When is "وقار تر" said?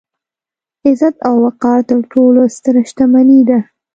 1.45-1.99